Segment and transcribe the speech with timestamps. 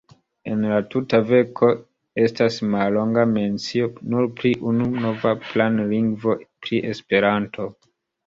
[0.51, 1.67] En la tuta verko
[2.21, 6.35] estas mallonga mencio nur pri unu nova planlingvo,
[6.65, 7.69] pri esperanto.